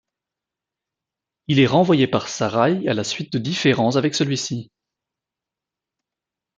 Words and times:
Il 1.47 1.59
est 1.59 1.67
renvoyé 1.67 2.07
par 2.07 2.27
Sarrail 2.27 2.89
à 2.89 2.95
la 2.95 3.03
suite 3.03 3.31
de 3.33 3.37
différends 3.37 3.97
avec 3.97 4.15
celui-ci. 4.15 4.71